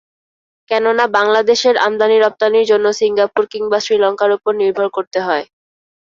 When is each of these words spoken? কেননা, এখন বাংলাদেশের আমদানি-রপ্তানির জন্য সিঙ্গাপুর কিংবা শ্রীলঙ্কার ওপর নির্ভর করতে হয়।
কেননা, 0.71 1.03
এখন 1.03 1.15
বাংলাদেশের 1.17 1.75
আমদানি-রপ্তানির 1.85 2.69
জন্য 2.71 2.85
সিঙ্গাপুর 2.99 3.43
কিংবা 3.53 3.77
শ্রীলঙ্কার 3.85 4.31
ওপর 4.33 4.51
নির্ভর 4.61 4.87
করতে 4.89 5.19
হয়। 5.21 5.45